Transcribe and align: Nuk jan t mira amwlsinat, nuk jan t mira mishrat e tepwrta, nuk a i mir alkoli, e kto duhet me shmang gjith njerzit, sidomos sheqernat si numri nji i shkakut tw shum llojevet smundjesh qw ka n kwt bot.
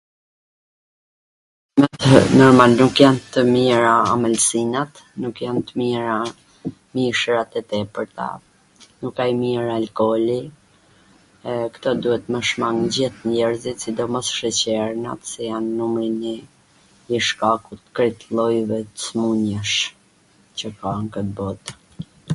Nuk 2.81 2.95
jan 3.01 3.17
t 3.31 3.33
mira 3.53 3.95
amwlsinat, 4.13 4.93
nuk 5.21 5.35
jan 5.45 5.57
t 5.65 5.67
mira 5.79 6.15
mishrat 6.93 7.51
e 7.59 7.61
tepwrta, 7.69 8.27
nuk 9.01 9.15
a 9.25 9.29
i 9.33 9.35
mir 9.41 9.63
alkoli, 9.77 10.41
e 11.49 11.51
kto 11.75 11.89
duhet 12.01 12.23
me 12.31 12.39
shmang 12.49 12.79
gjith 12.93 13.19
njerzit, 13.29 13.77
sidomos 13.83 14.27
sheqernat 14.37 15.21
si 15.31 15.43
numri 15.75 16.07
nji 16.19 16.35
i 17.15 17.17
shkakut 17.27 17.81
tw 17.85 17.97
shum 18.01 18.33
llojevet 18.35 18.89
smundjesh 19.05 19.79
qw 20.57 20.67
ka 20.79 20.91
n 21.03 21.11
kwt 21.13 21.27
bot. 21.37 21.63